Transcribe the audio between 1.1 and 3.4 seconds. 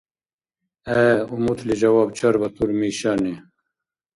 умутли жаваб чарбатур Мишани.